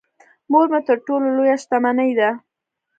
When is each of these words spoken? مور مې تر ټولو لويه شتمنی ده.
مور 0.51 0.65
مې 0.71 0.79
تر 0.87 0.97
ټولو 1.07 1.27
لويه 1.35 1.55
شتمنی 1.61 2.11
ده. 2.19 2.29